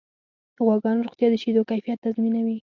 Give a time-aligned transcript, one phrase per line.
[0.55, 2.57] د غواګانو روغتیا د شیدو کیفیت تضمینوي.